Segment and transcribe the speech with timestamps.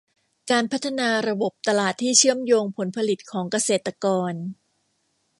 [0.51, 4.33] การพัฒนาระบบตลาดที่เชื่อมโยงผลผลิตของเกษตรกร